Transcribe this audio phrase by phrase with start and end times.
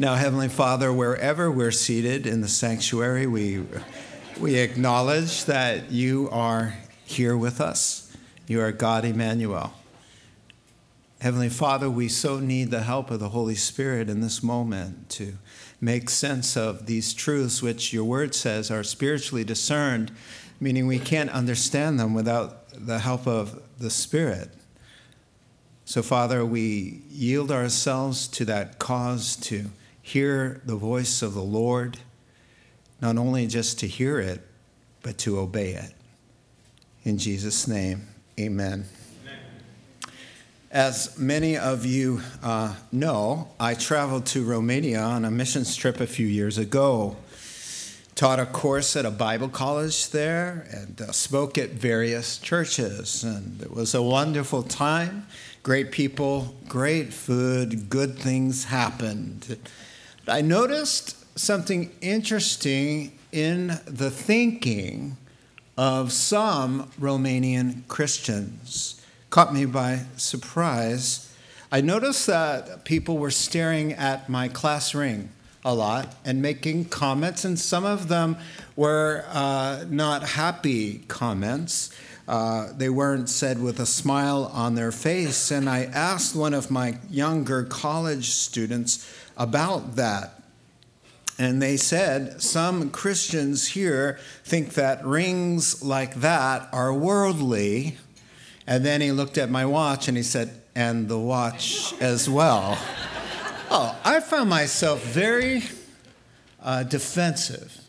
[0.00, 3.64] Now, Heavenly Father, wherever we're seated in the sanctuary, we,
[4.38, 8.16] we acknowledge that you are here with us.
[8.46, 9.72] You are God Emmanuel.
[11.20, 15.36] Heavenly Father, we so need the help of the Holy Spirit in this moment to
[15.80, 20.12] make sense of these truths, which your word says are spiritually discerned,
[20.60, 24.50] meaning we can't understand them without the help of the Spirit.
[25.84, 29.70] So, Father, we yield ourselves to that cause to
[30.08, 31.98] hear the voice of the Lord,
[33.00, 34.40] not only just to hear it,
[35.02, 35.92] but to obey it.
[37.04, 38.08] In Jesus' name,
[38.40, 38.86] amen.
[40.70, 46.06] As many of you uh, know, I traveled to Romania on a missions trip a
[46.06, 47.16] few years ago.
[48.14, 53.24] Taught a course at a Bible college there and uh, spoke at various churches.
[53.24, 55.26] And it was a wonderful time.
[55.62, 59.56] Great people, great food, good things happened.
[60.28, 65.16] I noticed something interesting in the thinking
[65.78, 71.32] of some Romanian Christians caught me by surprise.
[71.72, 75.30] I noticed that people were staring at my class ring
[75.64, 78.36] a lot and making comments, and some of them
[78.76, 81.90] were uh, not happy comments.
[82.28, 85.50] Uh, they weren't said with a smile on their face.
[85.50, 90.40] And I asked one of my younger college students about that.
[91.38, 97.96] And they said, Some Christians here think that rings like that are worldly
[98.68, 102.76] and then he looked at my watch and he said, and the watch as well.
[103.70, 105.62] oh, I found myself very
[106.62, 107.87] uh, defensive.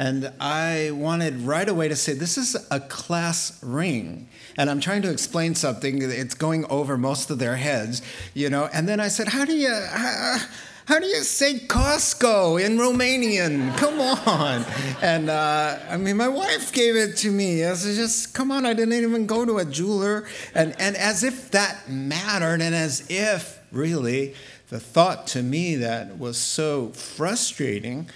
[0.00, 4.28] And I wanted right away to say, this is a class ring.
[4.56, 8.00] And I'm trying to explain something, it's going over most of their heads,
[8.32, 8.70] you know.
[8.72, 9.68] And then I said, how do you.
[9.68, 10.38] How,
[10.86, 13.76] how do you say Costco in Romanian?
[13.76, 14.64] Come on.
[15.02, 17.62] And uh, I mean, my wife gave it to me.
[17.66, 20.26] I said, just come on, I didn't even go to a jeweler.
[20.54, 24.34] And, and as if that mattered, and as if really
[24.70, 28.08] the thought to me that was so frustrating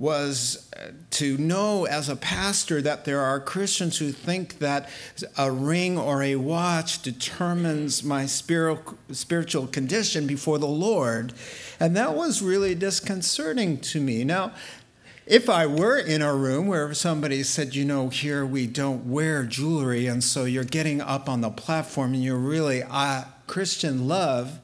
[0.00, 4.88] was uh, to know as a pastor that there are Christians who think that
[5.36, 11.34] a ring or a watch determines my spiritual condition before the Lord.
[11.78, 14.24] And that was really disconcerting to me.
[14.24, 14.52] Now,
[15.26, 19.44] if I were in a room where somebody said, you know, here we don't wear
[19.44, 24.60] jewelry, and so you're getting up on the platform and you're really, uh, Christian love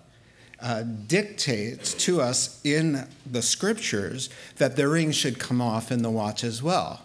[0.60, 6.10] uh, dictates to us in the scriptures that the ring should come off in the
[6.10, 7.02] watch as well.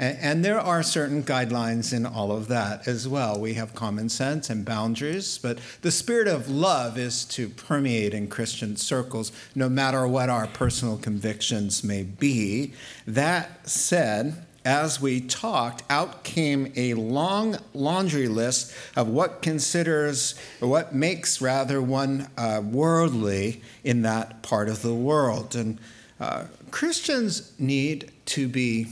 [0.00, 3.40] And, and, there are certain guidelines in all of that as well.
[3.40, 8.28] We have common sense and boundaries, but the spirit of love is to permeate in
[8.28, 12.74] Christian circles no matter what our personal convictions may be.
[13.06, 20.94] That said, as we talked, out came a long laundry list of what considers, what
[20.94, 25.56] makes rather one uh, worldly in that part of the world.
[25.56, 25.78] And
[26.20, 28.88] uh, Christians need to be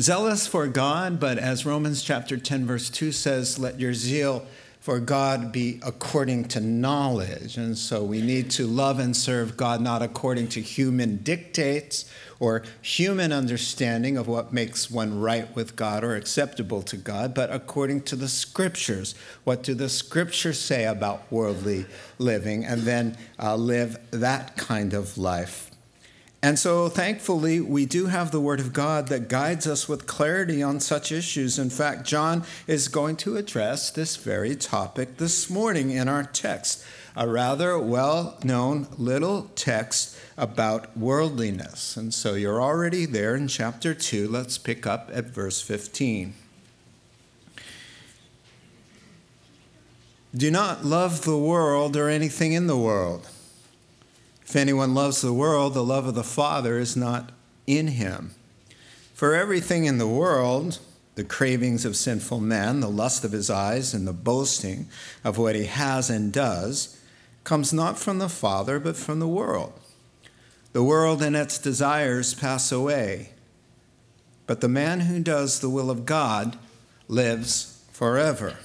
[0.00, 4.46] zealous for God, but as Romans chapter 10, verse 2 says, let your zeal
[4.80, 7.56] for God be according to knowledge.
[7.56, 12.62] And so we need to love and serve God not according to human dictates or
[12.80, 18.02] human understanding of what makes one right with God or acceptable to God, but according
[18.02, 19.14] to the scriptures.
[19.44, 21.86] What do the scriptures say about worldly
[22.18, 22.64] living?
[22.64, 25.67] And then uh, live that kind of life.
[26.40, 30.62] And so, thankfully, we do have the Word of God that guides us with clarity
[30.62, 31.58] on such issues.
[31.58, 36.84] In fact, John is going to address this very topic this morning in our text,
[37.16, 41.96] a rather well known little text about worldliness.
[41.96, 44.28] And so, you're already there in chapter 2.
[44.28, 46.34] Let's pick up at verse 15.
[50.36, 53.26] Do not love the world or anything in the world.
[54.48, 57.32] If anyone loves the world, the love of the Father is not
[57.66, 58.30] in him.
[59.12, 60.78] For everything in the world,
[61.16, 64.88] the cravings of sinful man, the lust of his eyes, and the boasting
[65.22, 66.98] of what he has and does,
[67.44, 69.74] comes not from the Father, but from the world.
[70.72, 73.34] The world and its desires pass away,
[74.46, 76.58] but the man who does the will of God
[77.06, 78.56] lives forever.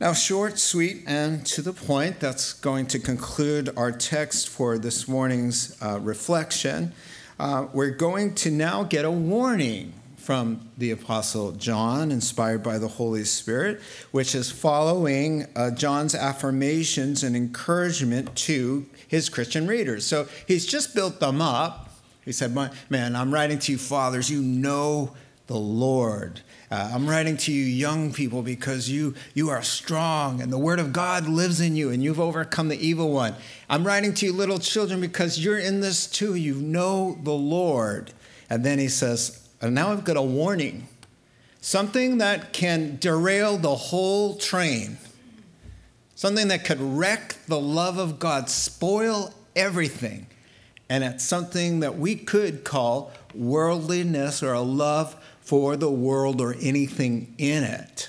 [0.00, 5.06] Now, short, sweet, and to the point, that's going to conclude our text for this
[5.06, 6.92] morning's uh, reflection.
[7.38, 12.88] Uh, we're going to now get a warning from the Apostle John, inspired by the
[12.88, 13.80] Holy Spirit,
[14.10, 20.04] which is following uh, John's affirmations and encouragement to his Christian readers.
[20.04, 21.90] So he's just built them up.
[22.24, 22.52] He said,
[22.90, 25.14] Man, I'm writing to you, fathers, you know
[25.46, 26.40] the Lord.
[26.74, 30.80] Uh, I'm writing to you, young people, because you, you are strong and the word
[30.80, 33.36] of God lives in you and you've overcome the evil one.
[33.70, 36.34] I'm writing to you, little children, because you're in this too.
[36.34, 38.12] You know the Lord.
[38.50, 40.88] And then he says, and now I've got a warning
[41.60, 44.98] something that can derail the whole train,
[46.16, 50.26] something that could wreck the love of God, spoil everything.
[50.88, 56.56] And it's something that we could call worldliness or a love for the world or
[56.60, 58.08] anything in it.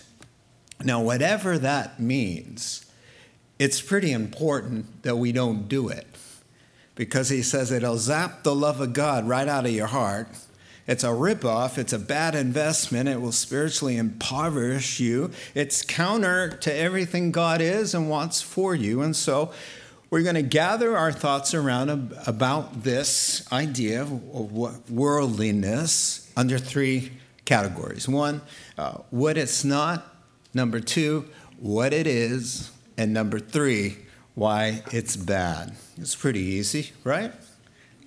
[0.83, 2.85] Now, whatever that means,
[3.59, 6.07] it's pretty important that we don't do it
[6.95, 10.29] because he says it'll zap the love of God right out of your heart.
[10.87, 11.77] It's a ripoff.
[11.77, 13.09] It's a bad investment.
[13.09, 15.31] It will spiritually impoverish you.
[15.53, 19.01] It's counter to everything God is and wants for you.
[19.01, 19.51] And so
[20.09, 21.89] we're going to gather our thoughts around
[22.27, 27.11] about this idea of worldliness under three
[27.45, 28.09] categories.
[28.09, 28.41] One,
[28.77, 30.11] uh, what it's not.
[30.53, 31.25] Number two,
[31.59, 32.71] what it is.
[32.97, 33.97] And number three,
[34.35, 35.75] why it's bad.
[35.97, 37.31] It's pretty easy, right?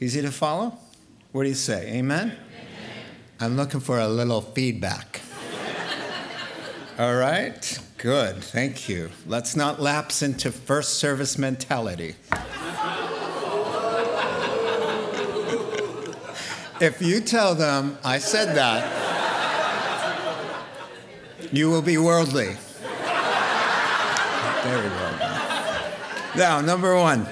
[0.00, 0.76] Easy to follow?
[1.32, 1.93] What do you say?
[1.94, 2.29] Amen?
[2.29, 2.38] Amen.
[3.40, 5.20] I'm looking for a little feedback.
[6.99, 7.79] All right?
[7.99, 8.37] Good.
[8.37, 9.11] Thank you.
[9.26, 12.14] Let's not lapse into first service mentality.
[16.81, 19.08] if you tell them I said that,
[21.53, 22.56] you will be worldly.
[24.62, 25.19] Very well.
[26.37, 27.27] Now, number one,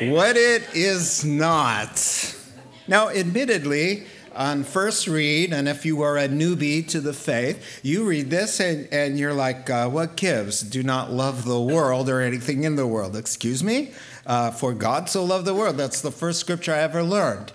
[0.00, 2.36] what it is not.
[2.88, 8.04] Now, admittedly, on first read, and if you are a newbie to the faith, you
[8.04, 10.62] read this and, and you're like, uh, what gives?
[10.62, 13.14] Do not love the world or anything in the world.
[13.16, 13.92] Excuse me?
[14.26, 15.76] Uh, for God so loved the world.
[15.76, 17.52] That's the first scripture I ever learned.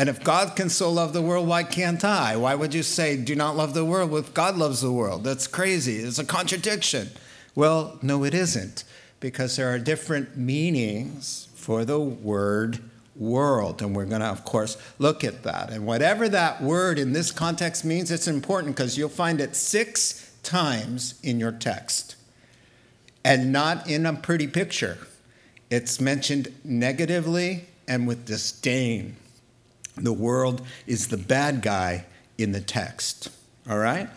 [0.00, 2.34] And if God can so love the world, why can't I?
[2.34, 5.24] Why would you say, do not love the world if God loves the world?
[5.24, 5.96] That's crazy.
[5.96, 7.10] It's a contradiction.
[7.54, 8.84] Well, no, it isn't,
[9.20, 12.78] because there are different meanings for the word
[13.14, 13.82] world.
[13.82, 15.68] And we're going to, of course, look at that.
[15.68, 20.34] And whatever that word in this context means, it's important because you'll find it six
[20.42, 22.16] times in your text
[23.22, 24.96] and not in a pretty picture.
[25.68, 29.16] It's mentioned negatively and with disdain
[30.04, 32.06] the world is the bad guy
[32.38, 33.30] in the text.
[33.68, 34.08] All right?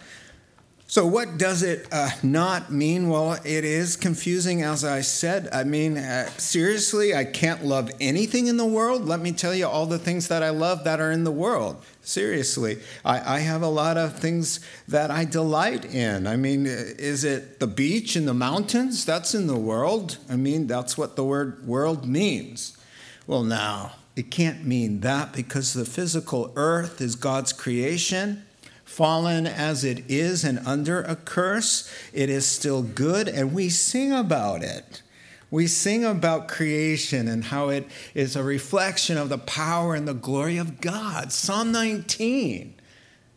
[0.93, 3.09] So, what does it uh, not mean?
[3.09, 5.49] Well, it is confusing, as I said.
[5.51, 9.03] I mean, uh, seriously, I can't love anything in the world.
[9.03, 11.83] Let me tell you all the things that I love that are in the world.
[12.03, 16.27] Seriously, I, I have a lot of things that I delight in.
[16.27, 19.03] I mean, is it the beach and the mountains?
[19.03, 20.19] That's in the world.
[20.29, 22.77] I mean, that's what the word world means.
[23.25, 28.45] Well, now, it can't mean that because the physical earth is God's creation.
[28.85, 34.11] Fallen as it is and under a curse, it is still good, and we sing
[34.11, 35.01] about it.
[35.49, 40.13] We sing about creation and how it is a reflection of the power and the
[40.13, 41.31] glory of God.
[41.31, 42.75] Psalm 19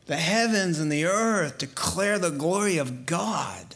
[0.07, 3.76] The heavens and the earth declare the glory of God.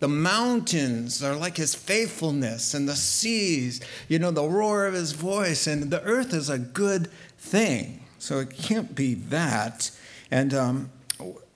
[0.00, 5.12] The mountains are like his faithfulness, and the seas, you know, the roar of his
[5.12, 8.04] voice, and the earth is a good thing.
[8.18, 9.90] So it can't be that.
[10.30, 10.90] And um,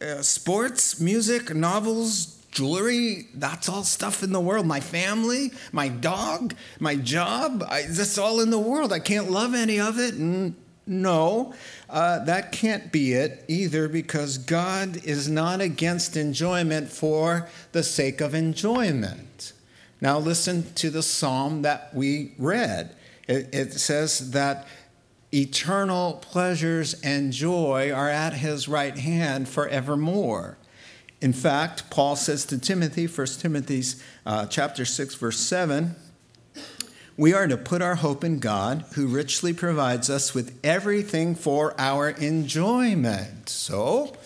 [0.00, 4.66] uh, sports, music, novels, jewelry, that's all stuff in the world.
[4.66, 8.92] My family, my dog, my job, I, that's all in the world.
[8.92, 10.14] I can't love any of it.
[10.14, 10.54] And
[10.86, 11.54] no,
[11.88, 18.20] uh, that can't be it either because God is not against enjoyment for the sake
[18.20, 19.52] of enjoyment.
[20.00, 22.94] Now, listen to the psalm that we read.
[23.26, 24.66] It, it says that
[25.32, 30.58] eternal pleasures and joy are at his right hand forevermore.
[31.22, 33.82] In fact, Paul says to Timothy, 1 Timothy
[34.26, 35.96] uh, chapter 6, verse 7,
[37.16, 41.74] we are to put our hope in God, who richly provides us with everything for
[41.78, 43.48] our enjoyment.
[43.48, 44.16] So,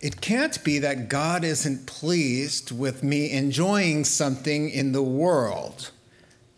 [0.00, 5.90] it can't be that God isn't pleased with me enjoying something in the world,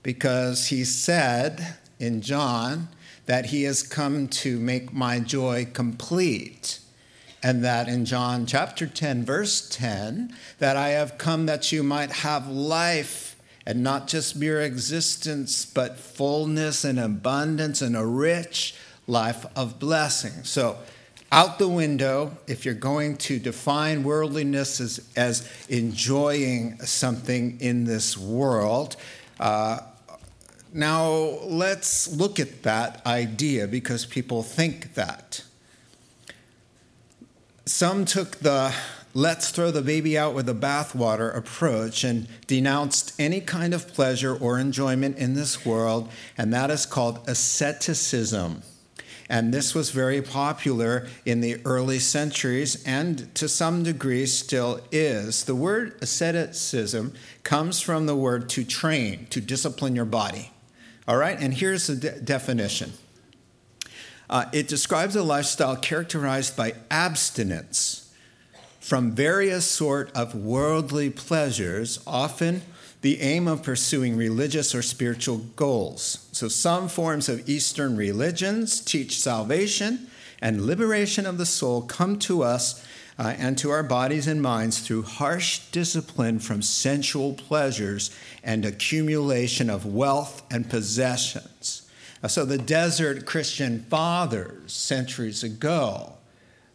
[0.02, 2.88] because he said in John
[3.26, 6.80] that he has come to make my joy complete.
[7.42, 12.10] And that in John chapter 10, verse 10, that I have come that you might
[12.10, 13.29] have life
[13.66, 18.74] and not just mere existence, but fullness and abundance and a rich
[19.06, 20.44] life of blessing.
[20.44, 20.78] So
[21.32, 28.16] out the window if you're going to define worldliness as, as enjoying something in this
[28.18, 28.96] world.
[29.38, 29.78] Uh,
[30.72, 31.10] now,
[31.42, 35.42] let's look at that idea because people think that.
[37.66, 38.72] Some took the
[39.14, 44.34] let's throw the baby out with the bathwater approach and denounced any kind of pleasure
[44.34, 48.62] or enjoyment in this world, and that is called asceticism.
[49.28, 55.44] And this was very popular in the early centuries and to some degree still is.
[55.44, 57.14] The word asceticism
[57.44, 60.50] comes from the word to train, to discipline your body.
[61.06, 62.92] All right, and here's the de- definition
[64.28, 68.09] uh, it describes a lifestyle characterized by abstinence
[68.80, 72.62] from various sort of worldly pleasures, often
[73.02, 76.28] the aim of pursuing religious or spiritual goals.
[76.32, 80.08] So, some forms of Eastern religions teach salvation
[80.42, 82.84] and liberation of the soul come to us
[83.18, 88.10] uh, and to our bodies and minds through harsh discipline from sensual pleasures
[88.42, 91.88] and accumulation of wealth and possessions.
[92.22, 96.14] Uh, so, the desert Christian fathers centuries ago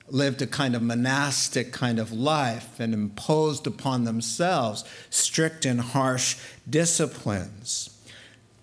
[0.08, 6.38] lived a kind of monastic kind of life and imposed upon themselves strict and harsh
[6.70, 7.90] disciplines.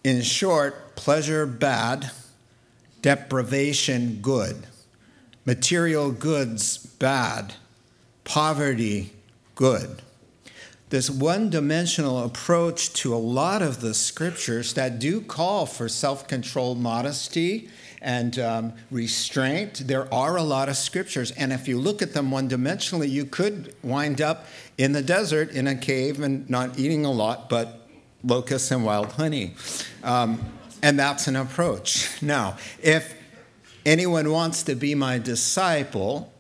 [0.05, 2.11] In short, pleasure bad,
[3.03, 4.67] deprivation good,
[5.45, 7.55] material goods bad,
[8.25, 9.13] poverty
[9.55, 10.03] good.
[10.93, 16.29] This one dimensional approach to a lot of the scriptures that do call for self
[16.29, 17.71] control, modesty,
[18.03, 19.85] and um, restraint.
[19.87, 23.25] There are a lot of scriptures, and if you look at them one dimensionally, you
[23.25, 24.45] could wind up
[24.77, 27.89] in the desert in a cave and not eating a lot, but
[28.23, 29.55] locusts and wild honey.
[30.05, 30.45] Um,
[30.83, 32.21] and that's an approach.
[32.21, 33.15] Now, if
[33.87, 36.31] anyone wants to be my disciple,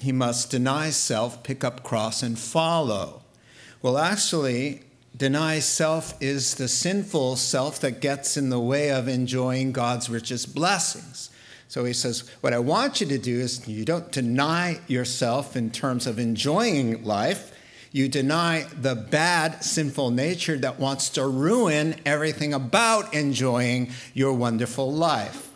[0.00, 3.19] he must deny self, pick up cross, and follow.
[3.82, 4.82] Well, actually,
[5.16, 10.54] deny self is the sinful self that gets in the way of enjoying God's richest
[10.54, 11.30] blessings.
[11.68, 15.70] So he says, What I want you to do is you don't deny yourself in
[15.70, 17.56] terms of enjoying life.
[17.90, 24.92] You deny the bad, sinful nature that wants to ruin everything about enjoying your wonderful
[24.92, 25.50] life.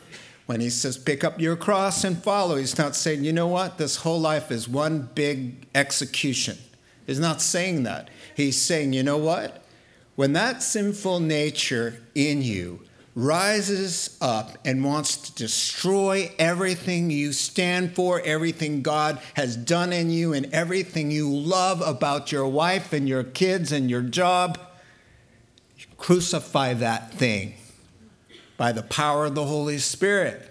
[0.46, 3.76] When he says, pick up your cross and follow, he's not saying, you know what,
[3.76, 6.56] this whole life is one big execution.
[7.06, 8.08] He's not saying that.
[8.34, 9.64] He's saying, you know what?
[10.16, 12.80] When that sinful nature in you
[13.16, 20.10] rises up and wants to destroy everything you stand for, everything God has done in
[20.10, 24.58] you, and everything you love about your wife and your kids and your job,
[25.96, 27.54] crucify that thing
[28.56, 30.50] by the power of the Holy Spirit.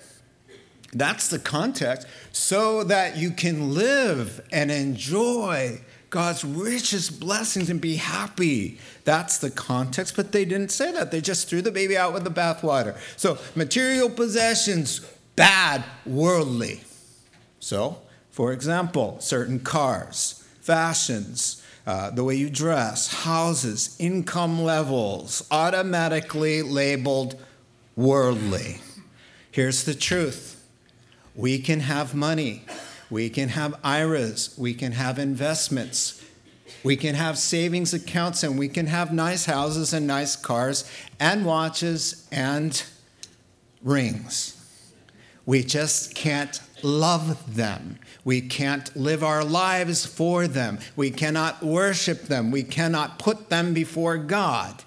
[0.93, 5.81] That's the context, so that you can live and enjoy
[6.13, 8.77] God's richest blessings and be happy.
[9.03, 11.10] That's the context, but they didn't say that.
[11.10, 12.96] They just threw the baby out with the bathwater.
[13.17, 15.00] So, material possessions,
[15.36, 16.82] bad, worldly.
[17.60, 17.98] So,
[18.29, 27.41] for example, certain cars, fashions, uh, the way you dress, houses, income levels, automatically labeled
[27.96, 28.82] worldly.
[29.50, 30.63] Here's the truth
[31.34, 32.62] we can have money
[33.13, 36.20] we can have IRAs, we can have investments,
[36.84, 40.89] we can have savings accounts, and we can have nice houses and nice cars
[41.20, 42.84] and watches and
[43.84, 44.58] rings.
[45.46, 48.00] We just can't love them.
[48.25, 50.79] We can't live our lives for them.
[50.96, 52.50] We cannot worship them.
[52.50, 54.84] We cannot put them before God.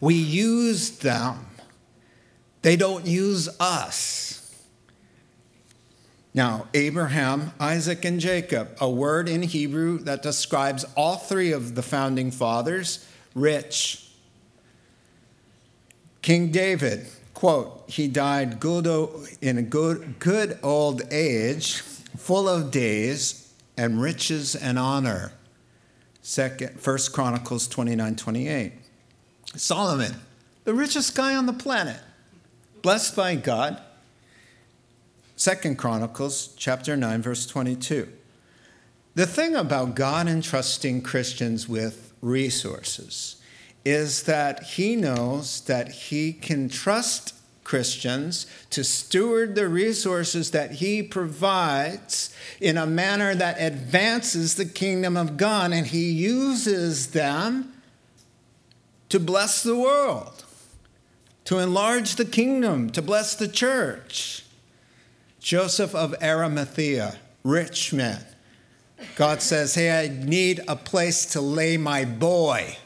[0.00, 1.46] We use them,
[2.62, 4.37] they don't use us.
[6.34, 11.82] Now, Abraham, Isaac, and Jacob, a word in Hebrew that describes all three of the
[11.82, 14.10] founding fathers rich.
[16.22, 18.86] King David, quote, he died good
[19.40, 25.32] in a good, good old age, full of days and riches and honor.
[26.20, 28.72] Second, First Chronicles 29 28.
[29.56, 30.14] Solomon,
[30.64, 32.00] the richest guy on the planet,
[32.82, 33.80] blessed by God
[35.38, 38.08] Second Chronicles chapter 9 verse 22.
[39.14, 43.40] The thing about God entrusting Christians with resources
[43.84, 51.04] is that he knows that he can trust Christians to steward the resources that he
[51.04, 57.74] provides in a manner that advances the kingdom of God and he uses them
[59.08, 60.44] to bless the world,
[61.44, 64.44] to enlarge the kingdom, to bless the church.
[65.40, 68.24] Joseph of Arimathea rich man.
[69.16, 72.76] God says, Hey, I need a place to lay my boy.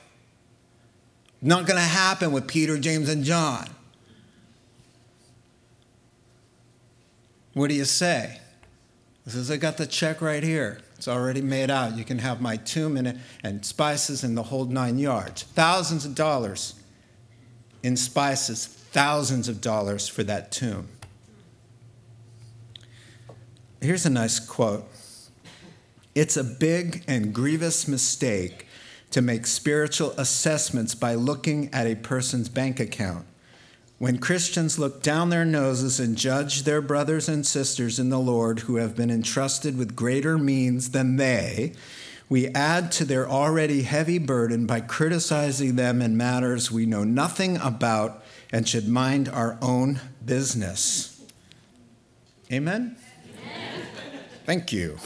[1.40, 3.68] Not going to happen with Peter, James, and John.
[7.54, 8.38] What do you say?
[9.24, 10.80] He says, I got the check right here.
[10.96, 11.96] It's already made out.
[11.96, 15.42] You can have my tomb in it and spices and the whole nine yards.
[15.42, 16.74] Thousands of dollars
[17.82, 20.88] in spices, thousands of dollars for that tomb.
[23.82, 24.88] Here's a nice quote
[26.14, 28.68] It's a big and grievous mistake
[29.10, 33.26] to make spiritual assessments by looking at a person's bank account.
[33.98, 38.60] When Christians look down their noses and judge their brothers and sisters in the Lord
[38.60, 41.72] who have been entrusted with greater means than they,
[42.28, 47.56] we add to their already heavy burden by criticizing them in matters we know nothing
[47.56, 51.20] about and should mind our own business.
[52.52, 52.96] Amen?
[54.44, 54.98] Thank you.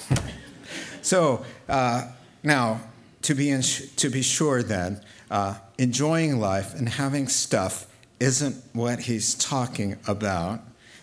[1.02, 2.08] So, uh,
[2.42, 2.80] now,
[3.22, 5.00] to be, ins- to be sure, then,
[5.30, 7.86] uh, enjoying life and having stuff
[8.18, 10.60] isn't what he's talking about.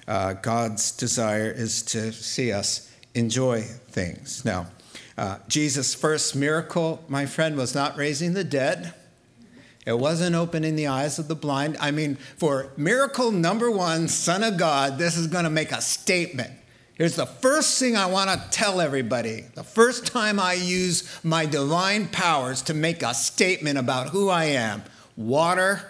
[0.08, 4.44] Uh, God's desire is to see us enjoy things.
[4.44, 4.68] Now,
[5.16, 8.94] uh, Jesus' first miracle, my friend, was not raising the dead.
[9.86, 11.78] It wasn't opening the eyes of the blind.
[11.80, 15.82] I mean, for miracle number one, Son of God, this is going to make a
[15.82, 16.52] statement.
[16.96, 19.46] Here's the first thing I want to tell everybody.
[19.56, 24.46] The first time I use my divine powers to make a statement about who I
[24.46, 24.84] am
[25.18, 25.82] water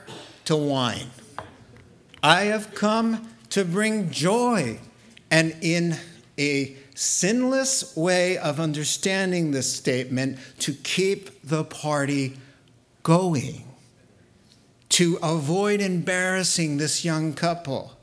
[0.46, 1.08] to wine.
[2.22, 4.80] I have come to bring joy.
[5.30, 5.98] And in
[6.38, 12.38] a sinless way of understanding this statement, to keep the party
[13.02, 13.66] going,
[14.90, 17.98] to avoid embarrassing this young couple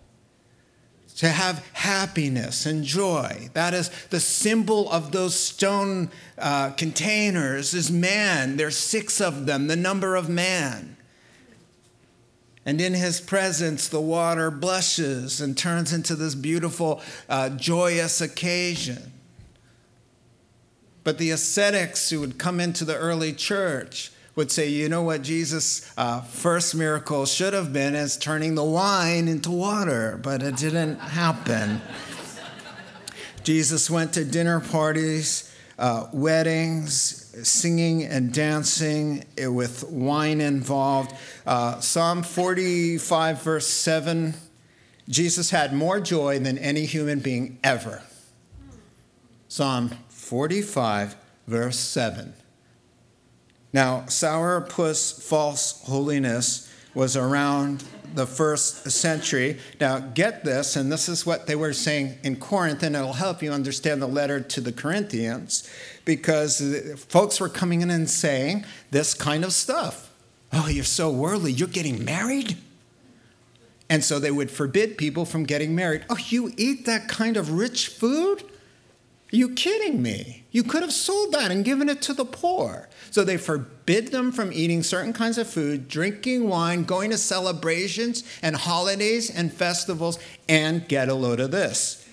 [1.20, 3.50] to have happiness and joy.
[3.52, 8.56] That is the symbol of those stone uh, containers is man.
[8.56, 10.96] There's six of them, the number of man.
[12.64, 19.12] And in his presence, the water blushes and turns into this beautiful, uh, joyous occasion.
[21.04, 25.22] But the ascetics who would come into the early church would say, you know what
[25.22, 30.56] Jesus' uh, first miracle should have been is turning the wine into water, but it
[30.56, 31.80] didn't happen.
[33.44, 41.14] Jesus went to dinner parties, uh, weddings, singing and dancing with wine involved.
[41.46, 44.34] Uh, Psalm 45, verse 7
[45.10, 48.00] Jesus had more joy than any human being ever.
[49.48, 51.16] Psalm 45,
[51.48, 52.32] verse 7.
[53.72, 59.58] Now, sourpuss false holiness was around the first century.
[59.80, 63.42] Now, get this, and this is what they were saying in Corinth, and it'll help
[63.42, 65.70] you understand the letter to the Corinthians,
[66.04, 66.60] because
[67.08, 70.12] folks were coming in and saying this kind of stuff.
[70.52, 72.56] Oh, you're so worldly, you're getting married?
[73.88, 76.04] And so they would forbid people from getting married.
[76.10, 78.42] Oh, you eat that kind of rich food?
[79.32, 80.44] Are you kidding me?
[80.50, 82.88] You could have sold that and given it to the poor.
[83.12, 88.24] So they forbid them from eating certain kinds of food, drinking wine, going to celebrations
[88.42, 92.08] and holidays and festivals, and get a load of this.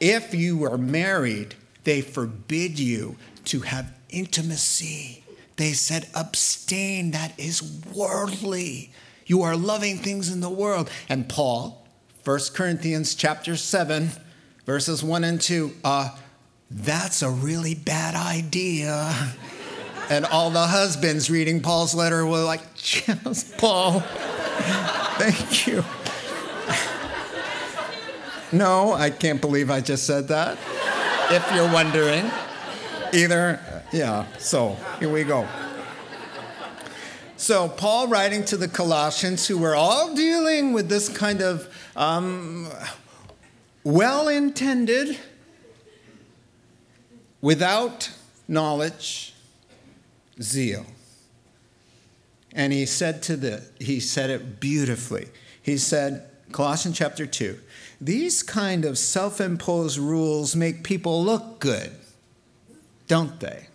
[0.00, 5.24] If you were married, they forbid you to have intimacy.
[5.56, 7.62] They said, abstain, that is
[7.94, 8.92] worldly.
[9.26, 10.90] You are loving things in the world.
[11.08, 11.86] And Paul,
[12.24, 14.10] 1 Corinthians chapter 7,
[14.66, 16.16] verses 1 and 2, uh,
[16.70, 19.12] that's a really bad idea.
[20.08, 22.62] And all the husbands reading Paul's letter were like,
[23.06, 25.84] yes, Paul, thank you.
[28.52, 30.58] No, I can't believe I just said that.
[31.30, 32.28] If you're wondering,
[33.12, 33.60] either,
[33.92, 35.46] yeah, so here we go.
[37.36, 42.68] So, Paul writing to the Colossians, who were all dealing with this kind of um,
[43.82, 45.16] well intended,
[47.40, 48.10] without
[48.48, 49.34] knowledge,
[50.40, 50.86] zeal.
[52.52, 55.28] And he said to the, he said it beautifully.
[55.62, 57.58] He said, Colossians chapter 2,
[58.00, 61.92] these kind of self imposed rules make people look good,
[63.06, 63.66] don't they?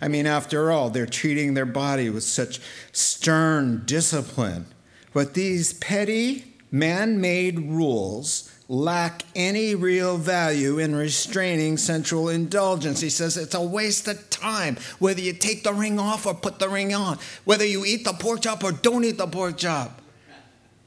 [0.00, 2.60] I mean, after all, they're treating their body with such
[2.92, 4.66] stern discipline.
[5.12, 13.00] But these petty, man made rules lack any real value in restraining sensual indulgence.
[13.00, 16.58] He says it's a waste of time whether you take the ring off or put
[16.58, 20.00] the ring on, whether you eat the pork chop or don't eat the pork chop,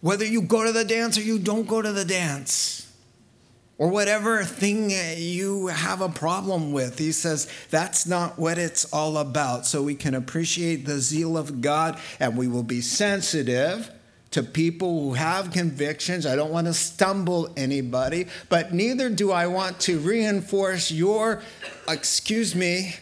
[0.01, 2.83] whether you go to the dance or you don't go to the dance.
[3.79, 6.97] or whatever thing you have a problem with.
[6.97, 9.65] He says that's not what it's all about.
[9.67, 13.91] So we can appreciate the zeal of God and we will be sensitive
[14.37, 16.27] to people who have convictions.
[16.27, 21.41] I don't want to stumble anybody, but neither do I want to reinforce your,
[21.87, 22.93] excuse me,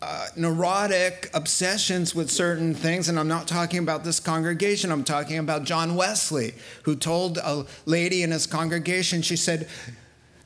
[0.00, 3.08] uh, neurotic obsessions with certain things.
[3.08, 6.54] And I'm not talking about this congregation, I'm talking about John Wesley,
[6.84, 9.68] who told a lady in his congregation, she said,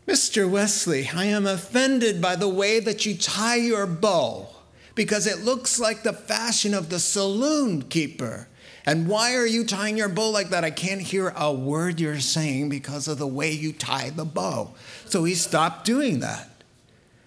[0.07, 0.49] Mr.
[0.49, 4.49] Wesley, I am offended by the way that you tie your bow
[4.95, 8.49] because it looks like the fashion of the saloon keeper.
[8.89, 10.65] And why are you tying your bow like that?
[10.65, 14.73] I can't hear a word you're saying because of the way you tie the bow.
[15.05, 16.49] So he stopped doing that.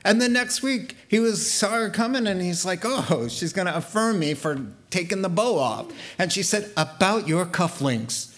[0.04, 3.68] And the next week, he was saw her coming and he's like, Oh, she's going
[3.68, 5.92] to affirm me for taking the bow off.
[6.18, 8.36] And she said, About your cufflinks.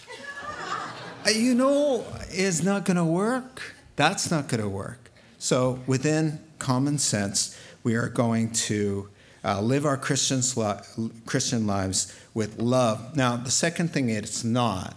[1.26, 3.74] Uh, you know, is not going to work.
[3.96, 5.10] That's not going to work.
[5.38, 9.08] So, within common sense, we are going to
[9.42, 13.16] uh, live our Christians li- Christian lives with love.
[13.16, 14.96] Now, the second thing it's not,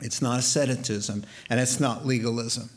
[0.00, 2.70] it's not asceticism and it's not legalism.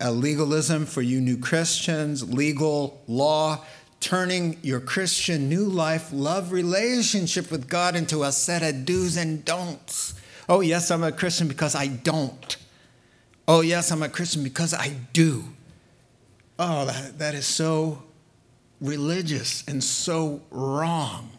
[0.00, 3.64] A legalism for you new Christians, legal law,
[4.00, 9.44] turning your Christian new life, love relationship with God into a set of do's and
[9.44, 10.14] don'ts.
[10.46, 12.56] Oh, yes, I'm a Christian because I don't.
[13.48, 15.44] Oh, yes, I'm a Christian because I do.
[16.58, 18.02] Oh, that, that is so
[18.80, 21.30] religious and so wrong.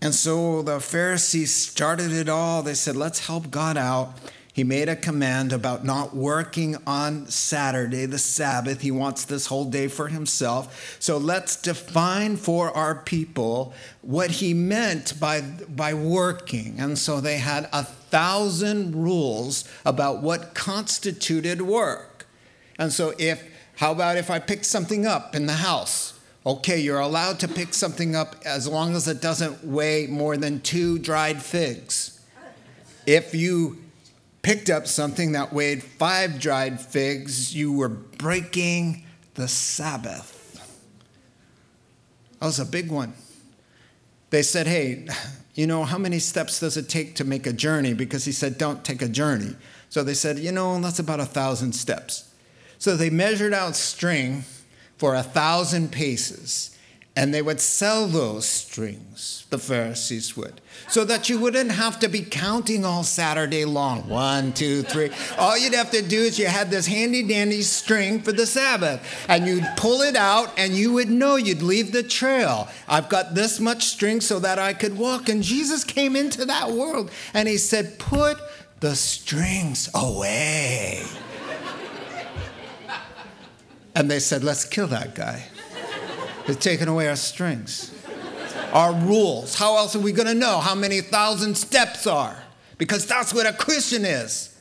[0.00, 2.62] And so the Pharisees started it all.
[2.62, 4.14] They said, let's help God out.
[4.52, 8.80] He made a command about not working on Saturday, the Sabbath.
[8.80, 10.96] He wants this whole day for himself.
[10.98, 16.80] So let's define for our people what he meant by, by working.
[16.80, 22.26] And so they had a thousand rules about what constituted work.
[22.80, 23.44] And so if
[23.76, 26.17] how about if I pick something up in the house?
[26.48, 30.62] Okay, you're allowed to pick something up as long as it doesn't weigh more than
[30.62, 32.24] two dried figs.
[33.04, 33.76] If you
[34.40, 40.34] picked up something that weighed five dried figs, you were breaking the Sabbath.
[42.40, 43.12] That was a big one.
[44.30, 45.06] They said, Hey,
[45.54, 47.92] you know, how many steps does it take to make a journey?
[47.92, 49.54] Because he said, Don't take a journey.
[49.90, 52.32] So they said, You know, that's about a thousand steps.
[52.78, 54.44] So they measured out string
[54.98, 56.76] for a thousand paces,
[57.16, 62.08] and they would sell those strings, the Pharisees would, so that you wouldn't have to
[62.08, 64.08] be counting all Saturday long.
[64.08, 65.10] One, two, three.
[65.36, 69.26] All you'd have to do is you had this handy dandy string for the Sabbath,
[69.28, 72.68] and you'd pull it out, and you would know you'd leave the trail.
[72.86, 75.28] I've got this much string so that I could walk.
[75.28, 78.38] And Jesus came into that world, and he said, Put
[78.80, 81.04] the strings away.
[83.98, 85.42] And they said, let's kill that guy.
[86.46, 87.92] He's taken away our strings,
[88.72, 89.56] our rules.
[89.56, 92.40] How else are we going to know how many thousand steps are?
[92.78, 94.56] Because that's what a Christian is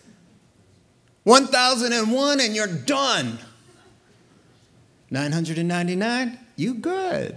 [1.26, 3.38] 1001 and you're done.
[5.12, 7.36] 999, you good.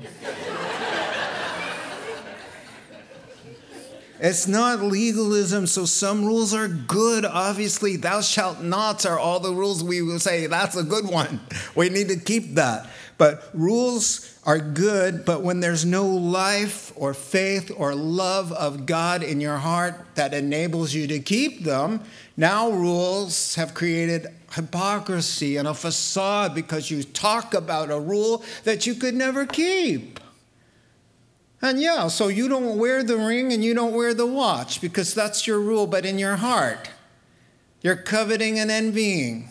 [4.23, 7.25] It's not legalism, so some rules are good.
[7.25, 11.41] Obviously, thou shalt nots are all the rules we will say, that's a good one.
[11.75, 12.91] We need to keep that.
[13.17, 19.23] But rules are good, but when there's no life or faith or love of God
[19.23, 22.03] in your heart that enables you to keep them,
[22.37, 28.87] now rules have created hypocrisy and a facade because you talk about a rule that
[28.87, 30.21] you could never keep.
[31.63, 35.15] And yeah, so you don't wear the ring and you don't wear the watch because
[35.15, 36.91] that's your rule, but in your heart,
[37.83, 39.49] you're coveting and envying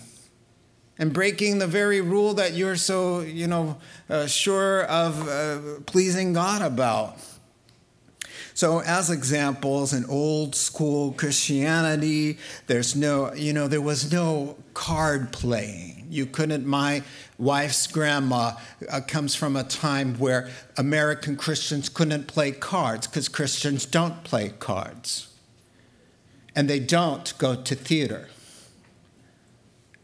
[0.97, 3.77] and breaking the very rule that you're so, you know,
[4.09, 7.17] uh, sure of uh, pleasing God about.
[8.59, 15.31] So, as examples, in old school Christianity, there's no, you know, there was no card
[15.31, 16.07] playing.
[16.09, 17.03] You couldn't, my
[17.37, 18.51] wife's grandma
[18.91, 24.49] uh, comes from a time where American Christians couldn't play cards because Christians don't play
[24.49, 25.33] cards.
[26.53, 28.27] And they don't go to theater.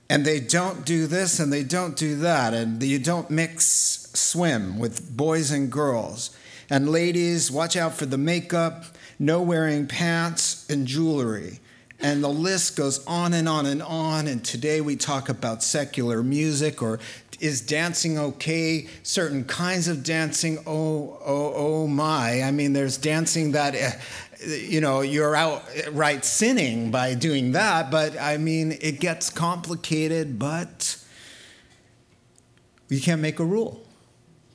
[0.09, 2.53] And they don't do this and they don't do that.
[2.53, 3.65] And you don't mix
[4.13, 6.33] swim with boys and girls.
[6.69, 8.85] And ladies, watch out for the makeup,
[9.19, 11.59] no wearing pants and jewelry.
[11.99, 14.27] And the list goes on and on and on.
[14.27, 16.99] And today we talk about secular music or
[17.39, 18.87] is dancing okay?
[19.03, 22.41] Certain kinds of dancing, oh, oh, oh my.
[22.41, 23.91] I mean, there's dancing that eh,
[24.45, 27.91] you know, you're outright sinning by doing that.
[27.91, 30.97] But I mean, it gets complicated, but
[32.89, 33.84] you can't make a rule.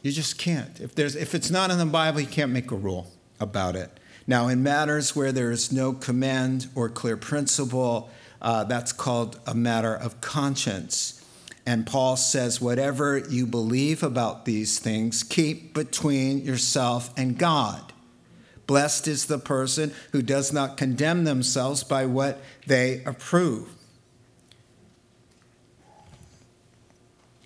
[0.02, 0.80] You just can't.
[0.80, 3.90] If, there's, if it's not in the Bible, you can't make a rule about it.
[4.26, 8.10] Now, in matters where there is no command or clear principle,
[8.40, 11.24] uh, that's called a matter of conscience.
[11.66, 17.92] And Paul says, whatever you believe about these things, keep between yourself and God.
[18.66, 23.68] Blessed is the person who does not condemn themselves by what they approve.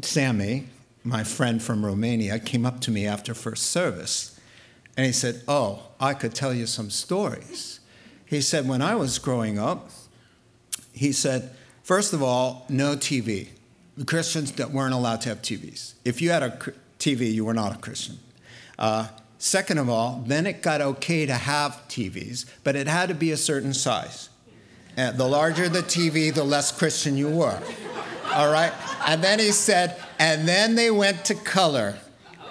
[0.03, 0.67] Sammy,
[1.05, 4.35] my friend from Romania, came up to me after first service
[4.97, 7.81] and he said, Oh, I could tell you some stories.
[8.25, 9.91] He said, When I was growing up,
[10.93, 11.51] he said,
[11.83, 13.49] First of all, no TV.
[14.07, 15.95] Christians that weren't allowed to have TVs.
[16.05, 16.59] If you had a
[16.99, 18.19] TV, you were not a Christian.
[18.79, 23.15] Uh, second of all, then it got okay to have TVs, but it had to
[23.15, 24.31] be a certain size.
[24.97, 27.61] And the larger the TV, the less Christian you were.
[28.33, 28.73] All right?
[29.07, 31.97] And then he said, and then they went to color.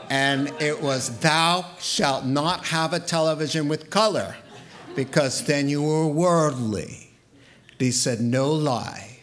[0.09, 4.35] And it was, Thou shalt not have a television with color,
[4.95, 7.09] because then you were worldly.
[7.79, 9.19] He said, No lie.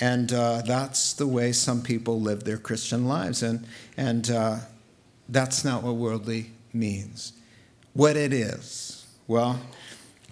[0.00, 3.42] And uh, that's the way some people live their Christian lives.
[3.42, 4.58] And, and uh,
[5.28, 7.32] that's not what worldly means.
[7.92, 9.60] What it is, well,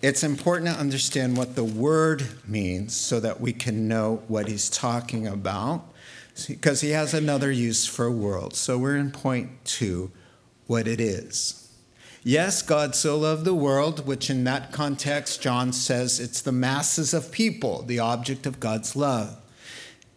[0.03, 4.69] it's important to understand what the word means so that we can know what he's
[4.69, 5.85] talking about,
[6.49, 8.55] because he has another use for world.
[8.55, 10.11] So we're in point two
[10.67, 11.59] what it is.
[12.25, 17.13] Yes, God so loved the world, which in that context, John says it's the masses
[17.15, 19.37] of people, the object of God's love.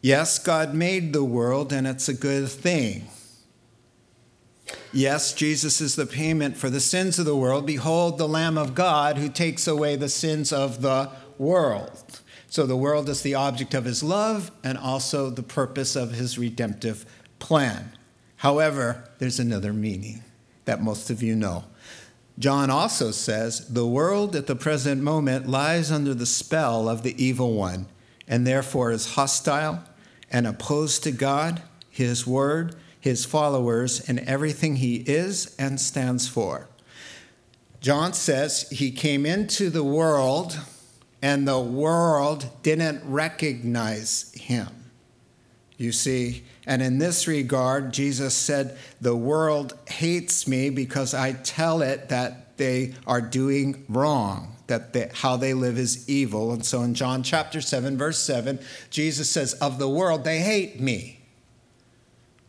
[0.01, 3.07] Yes, God made the world, and it's a good thing.
[4.91, 7.65] Yes, Jesus is the payment for the sins of the world.
[7.65, 12.21] Behold, the Lamb of God who takes away the sins of the world.
[12.47, 16.37] So the world is the object of his love and also the purpose of his
[16.37, 17.05] redemptive
[17.39, 17.91] plan.
[18.37, 20.23] However, there's another meaning
[20.65, 21.65] that most of you know.
[22.37, 27.21] John also says the world at the present moment lies under the spell of the
[27.23, 27.87] evil one
[28.27, 29.83] and therefore is hostile
[30.31, 36.67] and opposed to God, His Word, His followers, and everything He is and stands for.
[37.79, 40.59] John says he came into the world
[41.21, 44.69] and the world didn't recognize him.
[45.77, 51.83] You see, and in this regard, Jesus said, The world hates me because I tell
[51.83, 56.51] it that they are doing wrong that they, how they live is evil.
[56.51, 60.79] And so in John chapter 7, verse 7, Jesus says, Of the world, they hate
[60.79, 61.19] me.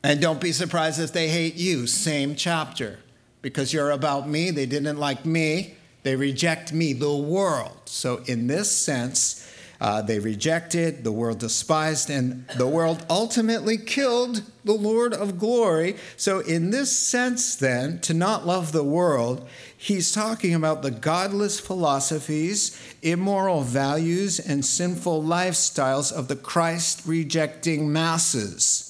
[0.06, 1.88] And don't be surprised if they hate you.
[1.88, 3.00] Same chapter.
[3.42, 7.76] Because you're about me, they didn't like me, they reject me, the world.
[7.86, 14.42] So, in this sense, uh, they rejected, the world despised, and the world ultimately killed
[14.64, 15.96] the Lord of glory.
[16.16, 19.44] So, in this sense, then, to not love the world,
[19.76, 27.92] he's talking about the godless philosophies, immoral values, and sinful lifestyles of the Christ rejecting
[27.92, 28.85] masses.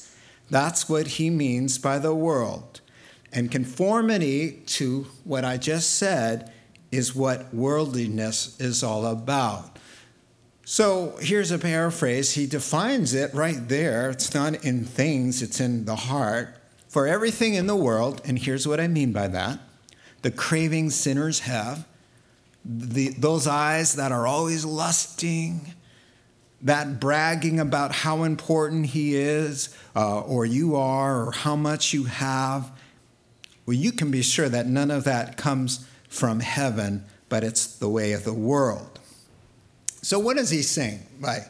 [0.51, 2.81] That's what he means by the world.
[3.33, 6.53] And conformity to what I just said
[6.91, 9.79] is what worldliness is all about.
[10.65, 12.33] So here's a paraphrase.
[12.33, 14.11] He defines it right there.
[14.11, 16.57] It's not in things, it's in the heart.
[16.89, 19.61] For everything in the world, and here's what I mean by that
[20.23, 21.87] the craving sinners have,
[22.65, 25.73] the, those eyes that are always lusting,
[26.67, 32.05] that bragging about how important he is, uh, or you are, or how much you
[32.05, 32.73] have.
[33.67, 37.89] Well, you can be sure that none of that comes from heaven, but it's the
[37.89, 38.99] way of the world.
[40.03, 41.47] So, what is he saying by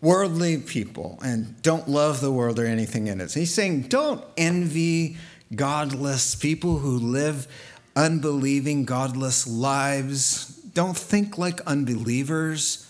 [0.00, 3.32] worldly people and don't love the world or anything in it?
[3.32, 5.16] He's saying, don't envy
[5.54, 7.48] godless people who live
[7.96, 10.46] unbelieving, godless lives.
[10.74, 12.86] Don't think like unbelievers.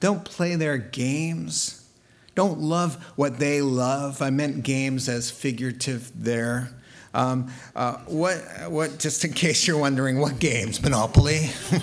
[0.00, 1.86] Don't play their games.
[2.34, 4.22] Don't love what they love.
[4.22, 6.70] I meant games as figurative there.
[7.14, 10.80] Um, uh, what, what, just in case you're wondering, what games?
[10.80, 11.50] Monopoly?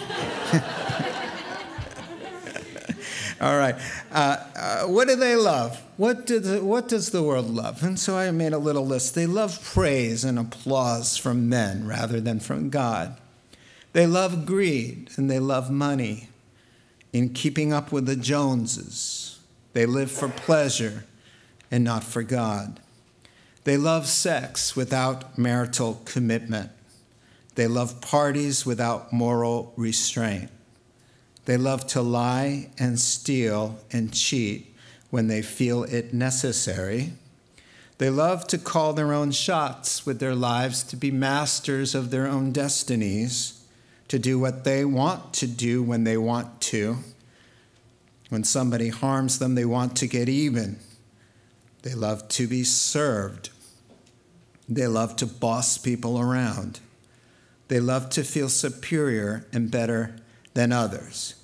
[3.41, 3.75] All right.
[4.11, 5.81] Uh, uh, what do they love?
[5.97, 7.83] What, do the, what does the world love?
[7.83, 9.13] And so I made a little list.
[9.13, 13.17] They love praise and applause from men rather than from God.
[13.91, 16.29] They love greed and they love money
[17.15, 19.39] in keeping up with the Joneses.
[19.71, 21.05] They live for pleasure
[21.71, 22.81] and not for God.
[23.63, 26.71] They love sex without marital commitment.
[27.55, 30.49] They love parties without moral restraint.
[31.45, 34.75] They love to lie and steal and cheat
[35.09, 37.13] when they feel it necessary.
[37.97, 42.27] They love to call their own shots with their lives, to be masters of their
[42.27, 43.54] own destinies,
[44.07, 46.97] to do what they want to do when they want to.
[48.29, 50.79] When somebody harms them, they want to get even.
[51.83, 53.49] They love to be served.
[54.67, 56.79] They love to boss people around.
[57.67, 60.15] They love to feel superior and better
[60.53, 61.35] than others.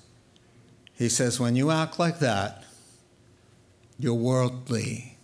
[0.94, 2.64] He says, when you act like that,
[3.98, 5.16] you're worldly.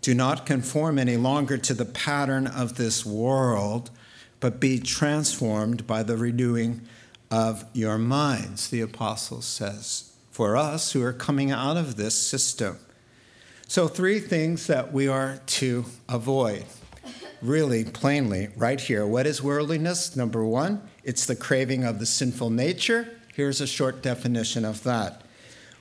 [0.00, 3.90] Do not conform any longer to the pattern of this world,
[4.40, 6.82] but be transformed by the renewing
[7.30, 12.78] of your minds, the apostle says, for us who are coming out of this system.
[13.68, 16.64] So, three things that we are to avoid
[17.42, 19.06] really plainly right here.
[19.06, 20.14] What is worldliness?
[20.14, 23.18] Number one, it's the craving of the sinful nature.
[23.34, 25.22] Here's a short definition of that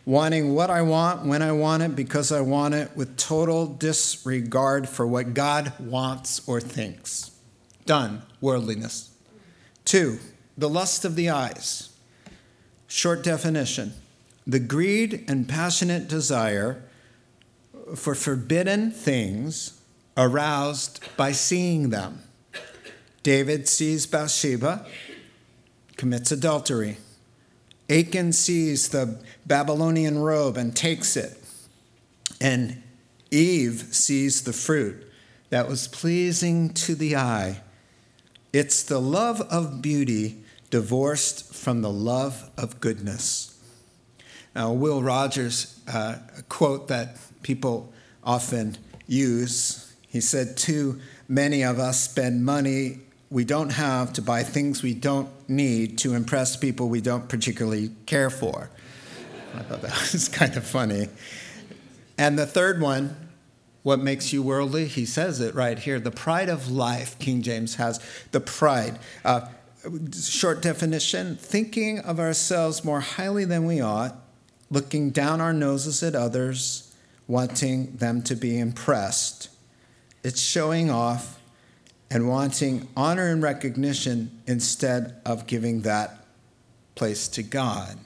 [0.05, 4.87] wanting what I want when I want it because I want it with total disregard
[4.87, 7.31] for what God wants or thinks.
[7.85, 9.11] Done, worldliness.
[9.83, 10.19] Two,
[10.57, 11.89] the lust of the eyes.
[12.87, 13.93] Short definition
[14.47, 16.83] the greed and passionate desire
[17.95, 19.81] for forbidden things
[20.15, 22.21] aroused by seeing them.
[23.23, 24.85] David sees Bathsheba,
[25.97, 26.97] commits adultery.
[27.89, 31.37] Achan sees the Babylonian robe and takes it.
[32.39, 32.81] And
[33.31, 35.11] Eve sees the fruit
[35.49, 37.61] that was pleasing to the eye.
[38.55, 43.59] It's the love of beauty divorced from the love of goodness.
[44.55, 47.91] Now, Will Rogers, uh, a quote that people
[48.23, 54.43] often use, he said, Too many of us spend money we don't have to buy
[54.43, 58.69] things we don't need to impress people we don't particularly care for.
[59.53, 61.09] I thought that was kind of funny.
[62.17, 63.17] And the third one,
[63.85, 64.87] what makes you worldly?
[64.87, 65.99] He says it right here.
[65.99, 67.99] The pride of life, King James has.
[68.31, 68.97] The pride.
[69.23, 69.41] Uh,
[70.11, 74.15] short definition thinking of ourselves more highly than we ought,
[74.71, 76.95] looking down our noses at others,
[77.27, 79.49] wanting them to be impressed.
[80.23, 81.39] It's showing off
[82.09, 86.25] and wanting honor and recognition instead of giving that
[86.95, 87.99] place to God.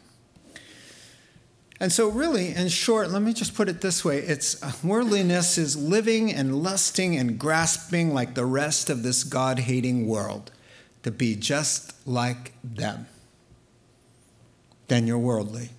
[1.80, 5.58] And so, really, in short, let me just put it this way it's uh, worldliness
[5.58, 10.52] is living and lusting and grasping like the rest of this God hating world
[11.04, 13.08] to be just like them.
[14.89, 15.70] Then you're worldly.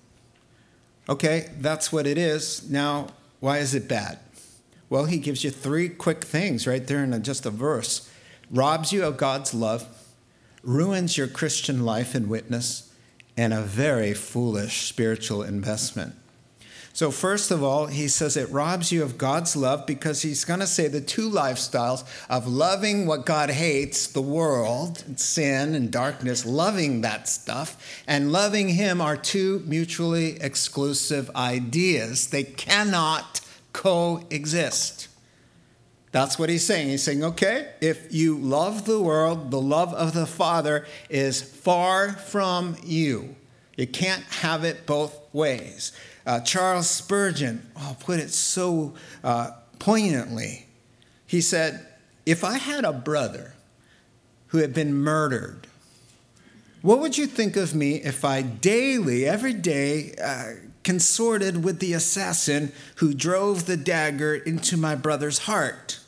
[1.07, 2.69] Okay, that's what it is.
[2.69, 3.09] Now,
[3.39, 4.19] why is it bad?
[4.89, 8.09] Well, he gives you three quick things right there in just a verse
[8.51, 9.87] robs you of God's love,
[10.61, 12.90] ruins your Christian life and witness,
[13.37, 16.15] and a very foolish spiritual investment.
[16.93, 20.59] So, first of all, he says it robs you of God's love because he's going
[20.59, 26.45] to say the two lifestyles of loving what God hates, the world, sin and darkness,
[26.45, 32.27] loving that stuff, and loving him are two mutually exclusive ideas.
[32.27, 33.39] They cannot
[33.71, 35.07] coexist.
[36.11, 36.89] That's what he's saying.
[36.89, 42.11] He's saying, okay, if you love the world, the love of the Father is far
[42.11, 43.35] from you.
[43.77, 45.93] You can't have it both ways.
[46.25, 48.93] Uh, Charles Spurgeon oh, put it so
[49.23, 50.67] uh, poignantly.
[51.25, 51.87] He said,
[52.25, 53.55] If I had a brother
[54.47, 55.67] who had been murdered,
[56.81, 61.93] what would you think of me if I daily, every day, uh, consorted with the
[61.93, 66.00] assassin who drove the dagger into my brother's heart?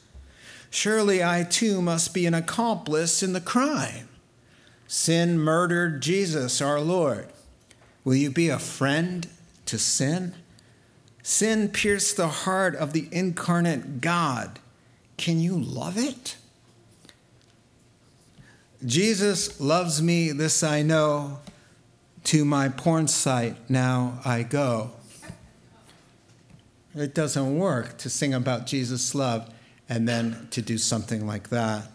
[0.73, 4.09] Surely I too must be an accomplice in the crime.
[4.87, 7.27] Sin murdered Jesus, our Lord.
[8.03, 9.27] Will you be a friend
[9.67, 10.33] to sin?
[11.21, 14.57] Sin pierced the heart of the incarnate God.
[15.15, 16.37] Can you love it?
[18.83, 21.37] Jesus loves me, this I know.
[22.23, 24.89] To my porn site now I go.
[26.95, 29.52] It doesn't work to sing about Jesus' love
[29.89, 31.87] and then to do something like that.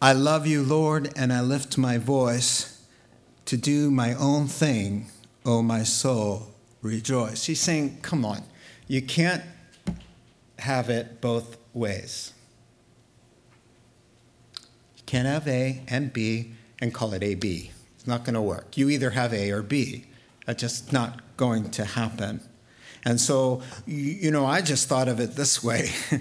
[0.00, 2.84] I love you, Lord, and I lift my voice
[3.46, 5.06] to do my own thing,
[5.44, 7.46] O oh my soul, rejoice.
[7.46, 8.42] He's saying, come on,
[8.86, 9.42] you can't
[10.58, 12.32] have it both ways.
[14.96, 17.70] You can't have A and B and call it AB.
[17.94, 18.76] It's not going to work.
[18.76, 20.04] You either have A or B.
[20.46, 22.40] That's just not going to happen.
[23.04, 25.90] And so, you know, I just thought of it this way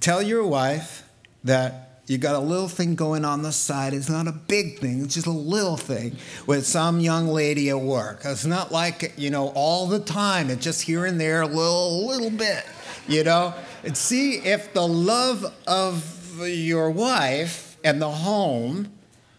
[0.00, 1.08] tell your wife
[1.44, 3.94] that you got a little thing going on the side.
[3.94, 7.80] It's not a big thing, it's just a little thing with some young lady at
[7.80, 8.20] work.
[8.24, 12.06] It's not like, you know, all the time, it's just here and there, a little,
[12.06, 12.64] little bit,
[13.08, 13.54] you know?
[13.82, 18.92] And see if the love of your wife and the home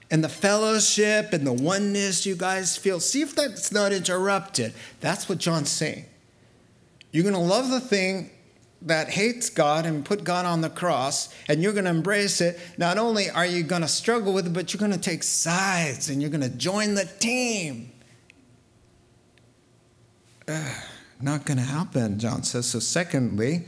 [0.09, 4.73] and the fellowship and the oneness you guys feel, see if that's not interrupted.
[5.01, 6.05] That's what John's saying.
[7.15, 8.29] You're going to love the thing
[8.81, 12.59] that hates God and put God on the cross, and you're going to embrace it.
[12.77, 16.09] Not only are you going to struggle with it, but you're going to take sides
[16.09, 17.89] and you're going to join the team.
[21.21, 22.65] Not going to happen, John says.
[22.65, 23.63] So, secondly,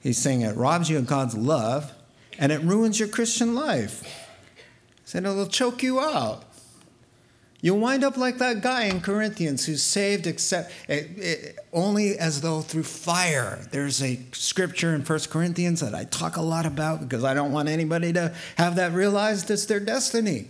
[0.00, 1.92] he's saying it robs you of God's love
[2.38, 4.02] and it ruins your Christian life.
[4.02, 6.47] He said it'll choke you out.
[7.60, 12.40] You'll wind up like that guy in Corinthians who's saved except it, it, only as
[12.40, 13.58] though through fire.
[13.72, 17.50] There's a scripture in 1 Corinthians that I talk a lot about because I don't
[17.50, 20.46] want anybody to have that realized it's their destiny.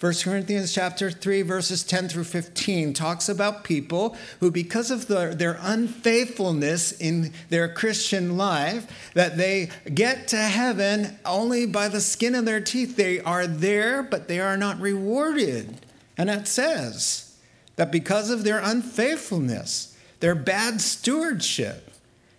[0.00, 5.34] 1 Corinthians chapter 3 verses 10 through 15 talks about people who because of the,
[5.36, 12.34] their unfaithfulness in their Christian life that they get to heaven only by the skin
[12.34, 12.96] of their teeth.
[12.96, 15.85] They are there but they are not rewarded.
[16.18, 17.36] And it says
[17.76, 21.90] that because of their unfaithfulness, their bad stewardship,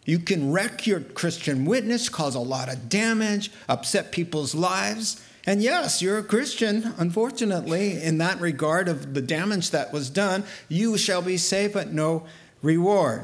[0.06, 5.22] you can wreck your Christian witness, cause a lot of damage, upset people's lives.
[5.46, 10.44] And yes, you're a Christian, unfortunately, in that regard of the damage that was done.
[10.70, 12.26] You shall be saved, but no
[12.62, 13.24] reward.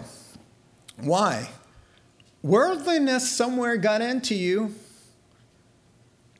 [0.97, 1.49] Why?
[2.41, 4.75] Worldliness somewhere got into you.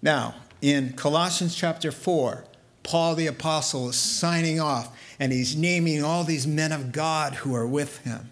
[0.02, 2.44] Now, in Colossians chapter 4,
[2.84, 7.56] Paul the Apostle is signing off and he's naming all these men of God who
[7.56, 8.30] are with him.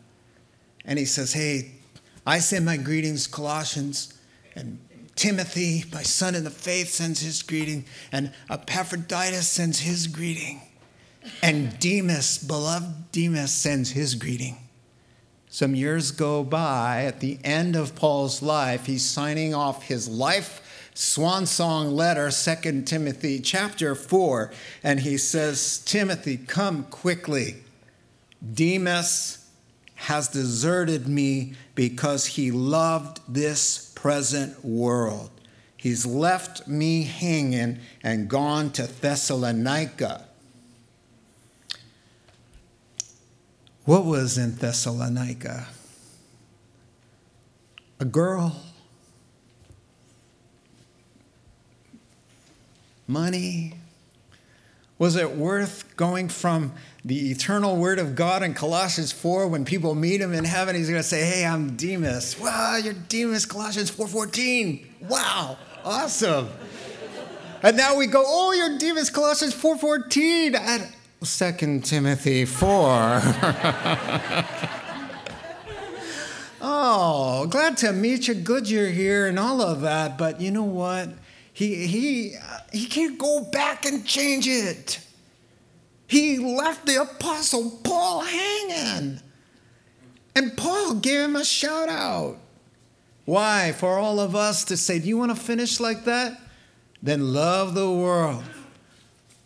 [0.85, 1.71] And he says, Hey,
[2.25, 4.13] I send my greetings, Colossians,
[4.55, 4.79] and
[5.15, 10.61] Timothy, my son in the faith, sends his greeting, and Epaphroditus sends his greeting,
[11.43, 14.57] and Demas, beloved Demas, sends his greeting.
[15.49, 20.70] Some years go by, at the end of Paul's life, he's signing off his life
[21.01, 24.51] swan song letter, 2 Timothy chapter 4,
[24.83, 27.55] and he says, Timothy, come quickly.
[28.53, 29.49] Demas
[29.95, 35.31] has deserted me because he loved this present world.
[35.75, 40.27] He's left me hanging and gone to Thessalonica.
[43.85, 45.67] What was in Thessalonica?
[47.99, 48.61] A girl
[53.07, 53.73] money?
[55.01, 56.73] Was it worth going from
[57.03, 60.75] the eternal word of God in Colossians 4 when people meet him in heaven?
[60.75, 62.39] He's to say, Hey, I'm Demas.
[62.39, 64.85] Wow, you're Demas, Colossians 4.14.
[65.09, 66.49] Wow, awesome.
[67.63, 70.87] and now we go, Oh, you're Demas, Colossians 4.14 at
[71.23, 72.67] 2 Timothy 4.
[76.61, 78.35] oh, glad to meet you.
[78.35, 80.17] Good you're here and all of that.
[80.17, 81.09] But you know what?
[81.53, 82.35] He, he,
[82.71, 84.99] he can't go back and change it.
[86.07, 89.21] He left the Apostle Paul hanging.
[90.35, 92.37] And Paul gave him a shout out.
[93.25, 93.73] Why?
[93.73, 96.39] For all of us to say, Do you want to finish like that?
[97.03, 98.43] Then love the world.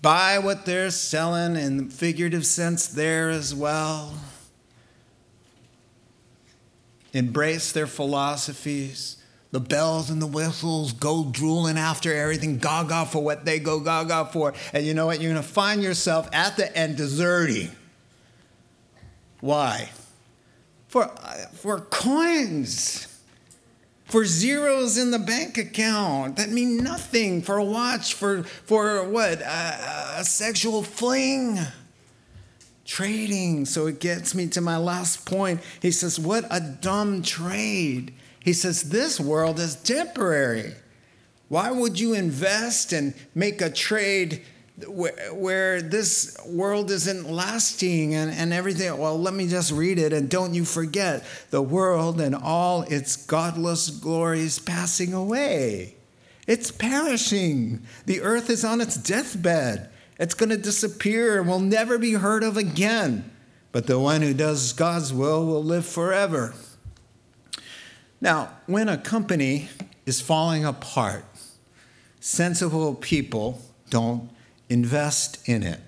[0.02, 4.14] Buy what they're selling in figurative sense there as well.
[7.14, 9.18] Embrace their philosophies
[9.56, 14.26] the bells and the whistles go drooling after everything, gaga for what they go gaga
[14.26, 14.54] for.
[14.74, 15.22] And you know what?
[15.22, 17.72] You're going to find yourself at the end deserting.
[19.40, 19.92] Why?
[20.90, 23.08] For, uh, for coins,
[24.04, 29.40] for zeros in the bank account that mean nothing, for a watch, for, for what?
[29.40, 31.60] a, a sexual fling
[32.84, 33.64] trading.
[33.64, 35.62] So it gets me to my last point.
[35.82, 38.14] He says, What a dumb trade.
[38.46, 40.76] He says, This world is temporary.
[41.50, 44.44] Why would you invest and make a trade
[44.88, 48.96] where, where this world isn't lasting and, and everything?
[49.00, 50.14] Well, let me just read it.
[50.14, 55.96] And don't you forget the world and all its godless glories passing away.
[56.46, 57.82] It's perishing.
[58.06, 59.90] The earth is on its deathbed.
[60.20, 63.32] It's going to disappear and will never be heard of again.
[63.72, 66.54] But the one who does God's will will live forever.
[68.22, 69.70] Now, when a company
[70.06, 71.26] is falling apart,
[72.20, 74.30] sensible people don't
[74.70, 75.80] invest in it.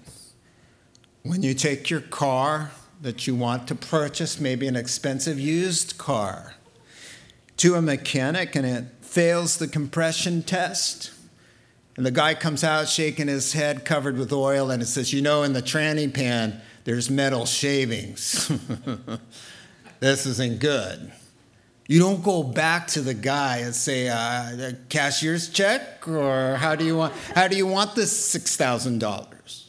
[1.24, 2.72] When you take your car
[3.02, 6.56] that you want to purchase, maybe an expensive used car,
[7.58, 11.12] to a mechanic and it fails the compression test.
[11.96, 15.22] And the guy comes out shaking his head covered with oil and it says, You
[15.22, 18.52] know, in the tranny pan, there's metal shavings.
[20.00, 21.12] this isn't good.
[21.88, 26.86] You don't go back to the guy and say, uh, cashier's check, or how do
[26.86, 29.64] you want, how do you want this $6,000?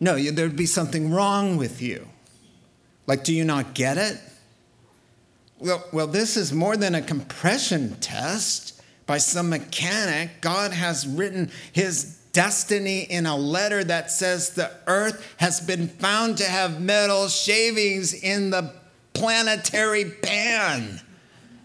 [0.00, 2.08] No, there'd be something wrong with you.
[3.06, 4.18] Like, do you not get it?
[5.58, 10.40] Well, well, this is more than a compression test by some mechanic.
[10.40, 16.36] God has written his destiny in a letter that says the earth has been found
[16.38, 18.74] to have metal shavings in the
[19.16, 21.00] planetary pan.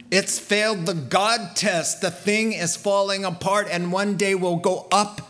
[0.10, 2.02] It's failed the God test.
[2.02, 5.22] The thing is falling apart and one day will go up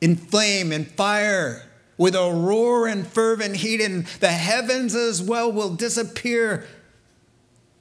[0.00, 1.66] in flame and fire
[1.98, 6.66] with a roar and fervent heat, and the heavens as well will disappear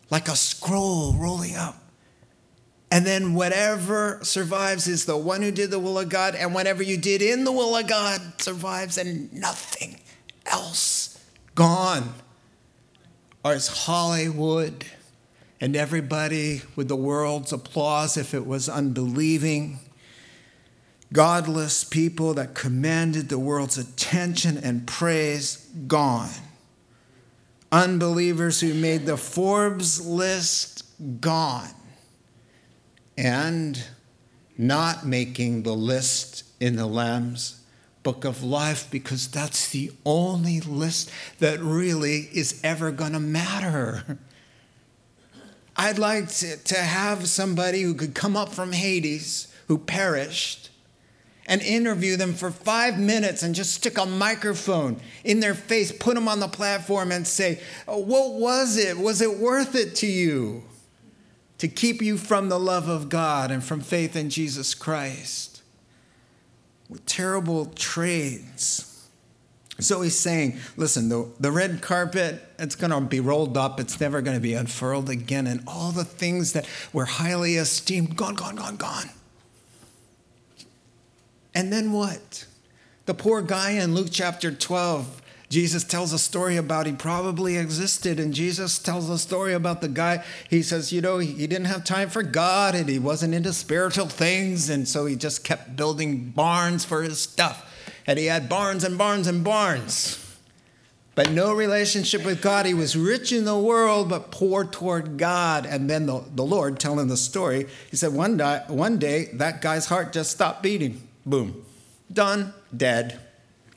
[0.09, 1.77] like a scroll rolling up.
[2.91, 6.83] And then whatever survives is the one who did the will of God, and whatever
[6.83, 9.95] you did in the will of God survives, and nothing
[10.45, 11.23] else
[11.55, 12.13] gone
[13.43, 14.85] or as Hollywood
[15.61, 19.79] and everybody with the world's applause if it was unbelieving,
[21.11, 26.29] godless people that commanded the world's attention and praise gone.
[27.71, 30.83] Unbelievers who made the Forbes list
[31.21, 31.69] gone.
[33.17, 33.83] And
[34.57, 37.58] not making the list in the Lamb's
[38.03, 44.17] book of life because that's the only list that really is ever going to matter.
[45.75, 50.69] I'd like to, to have somebody who could come up from Hades who perished
[51.45, 56.15] and interview them for five minutes and just stick a microphone in their face, put
[56.15, 58.97] them on the platform, and say, What was it?
[58.97, 60.63] Was it worth it to you
[61.57, 65.58] to keep you from the love of God and from faith in Jesus Christ?
[66.89, 68.85] With terrible trades.
[69.79, 73.79] So he's saying, listen, the, the red carpet, it's going to be rolled up.
[73.79, 75.47] It's never going to be unfurled again.
[75.47, 79.09] And all the things that were highly esteemed, gone, gone, gone, gone.
[81.55, 82.45] And then what?
[83.05, 88.19] The poor guy in Luke chapter 12 Jesus tells a story about he probably existed,
[88.19, 90.23] and Jesus tells a story about the guy.
[90.47, 94.05] He says, you know, he didn't have time for God and he wasn't into spiritual
[94.05, 97.65] things, and so he just kept building barns for his stuff.
[98.05, 100.23] And he had barns and barns and barns,
[101.15, 102.67] but no relationship with God.
[102.67, 105.65] He was rich in the world, but poor toward God.
[105.65, 109.61] And then the, the Lord telling the story, he said, one day, one day that
[109.63, 111.07] guy's heart just stopped beating.
[111.25, 111.65] Boom.
[112.11, 113.19] Done, dead,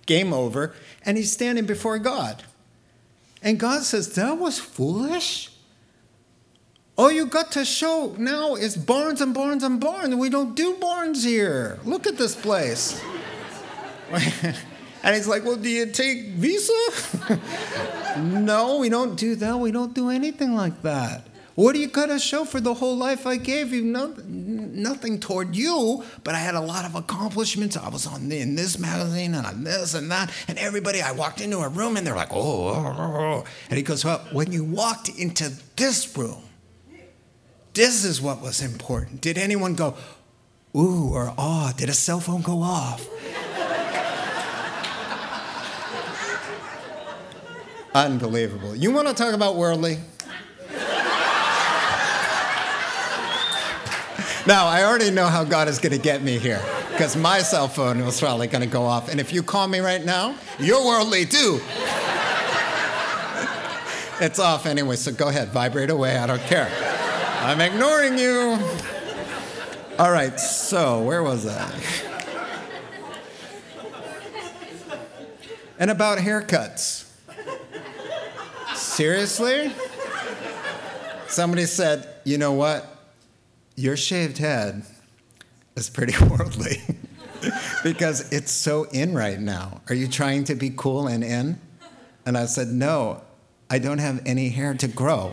[0.07, 0.75] game over
[1.05, 2.43] and he's standing before God.
[3.43, 5.51] And God says, That was foolish.
[6.97, 10.15] All you got to show now is barns and barns and barns.
[10.15, 11.79] We don't do barns here.
[11.85, 13.03] Look at this place.
[14.13, 16.73] and he's like, Well, do you take Visa?
[18.19, 19.59] no, we don't do that.
[19.59, 21.27] We don't do anything like that.
[21.55, 23.83] What are you going to show for the whole life I gave you?
[23.83, 27.77] No, nothing toward you, but I had a lot of accomplishments.
[27.77, 30.33] I was on the, in this magazine and on this and that.
[30.49, 33.45] And everybody, I walked into a room and they're like, oh, oh, oh, oh.
[33.69, 36.43] And he goes, well, when you walked into this room,
[37.75, 39.21] this is what was important.
[39.21, 39.95] Did anyone go,
[40.75, 41.75] ooh, or ah?
[41.77, 43.07] Did a cell phone go off?
[47.95, 48.75] Unbelievable.
[48.75, 49.99] You want to talk about worldly?
[54.45, 57.69] Now, I already know how God is going to get me here because my cell
[57.69, 59.09] phone was probably going to go off.
[59.09, 61.61] And if you call me right now, you're worldly too.
[64.21, 66.17] it's off anyway, so go ahead, vibrate away.
[66.17, 66.69] I don't care.
[67.43, 68.59] I'm ignoring you.
[69.97, 71.71] All right, so where was I?
[75.79, 77.09] And about haircuts.
[78.75, 79.73] Seriously?
[81.29, 83.02] Somebody said, you know what?
[83.77, 84.85] Your shaved head
[85.77, 86.83] is pretty worldly
[87.83, 89.81] because it's so in right now.
[89.89, 91.61] Are you trying to be cool and in?
[92.25, 93.23] And I said, No,
[93.69, 95.33] I don't have any hair to grow.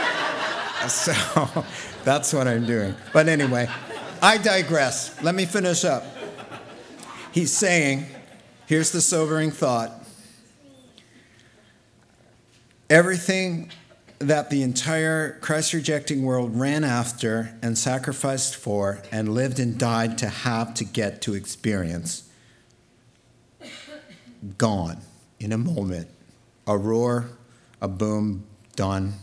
[0.88, 1.12] so
[2.04, 2.94] that's what I'm doing.
[3.12, 3.68] But anyway,
[4.22, 5.22] I digress.
[5.22, 6.04] Let me finish up.
[7.32, 8.06] He's saying,
[8.66, 10.00] here's the sobering thought
[12.88, 13.70] everything
[14.20, 20.18] that the entire Christ rejecting world ran after and sacrificed for and lived and died
[20.18, 22.28] to have to get to experience.
[24.58, 24.98] Gone
[25.38, 26.08] in a moment.
[26.66, 27.30] A roar,
[27.80, 28.44] a boom,
[28.76, 29.14] done.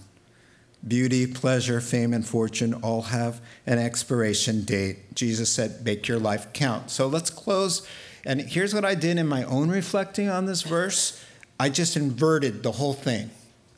[0.85, 5.13] Beauty, pleasure, fame, and fortune all have an expiration date.
[5.13, 6.89] Jesus said, Make your life count.
[6.89, 7.87] So let's close.
[8.25, 11.23] And here's what I did in my own reflecting on this verse
[11.59, 13.29] I just inverted the whole thing,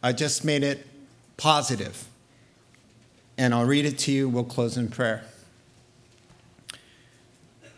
[0.02, 0.86] I just made it
[1.40, 2.08] positive.
[3.38, 4.30] And I'll read it to you.
[4.30, 5.24] We'll close in prayer.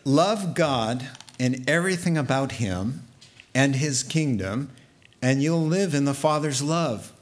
[0.03, 1.07] Love God
[1.39, 3.03] and everything about Him
[3.53, 4.72] and His kingdom,
[5.22, 7.14] and you'll live in the Father's love.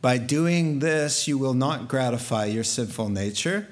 [0.00, 3.68] By doing this, you will not gratify your sinful nature.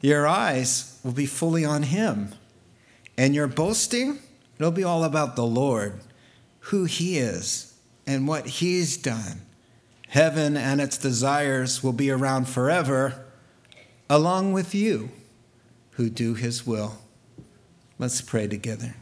[0.00, 2.34] Your eyes will be fully on Him.
[3.16, 4.18] And your boasting,
[4.58, 6.00] it'll be all about the Lord,
[6.60, 7.74] who He is,
[8.06, 9.45] and what He's done.
[10.08, 13.24] Heaven and its desires will be around forever,
[14.08, 15.10] along with you
[15.92, 16.98] who do His will.
[17.98, 18.94] Let's pray together.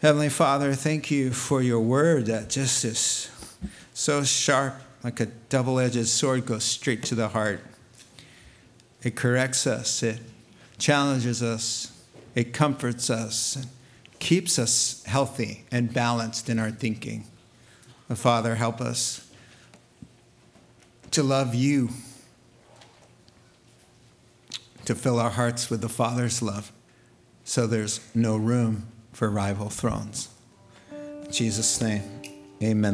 [0.00, 3.30] Heavenly Father, thank you for your word that just is
[3.92, 7.60] so sharp, like a double edged sword, goes straight to the heart.
[9.02, 10.20] It corrects us, it
[10.78, 12.00] challenges us,
[12.36, 13.66] it comforts us, and
[14.20, 17.24] keeps us healthy and balanced in our thinking.
[18.16, 19.30] Father, help us
[21.10, 21.90] to love you,
[24.84, 26.72] to fill our hearts with the Father's love,
[27.44, 30.28] so there's no room for rival thrones.
[30.90, 32.02] In Jesus' name,
[32.62, 32.84] amen.